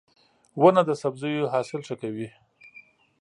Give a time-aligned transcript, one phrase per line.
[0.61, 2.27] •ونه د سبزیو حاصل ښه کوي.